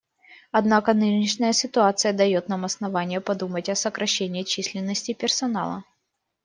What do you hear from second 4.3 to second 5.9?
численности персонала.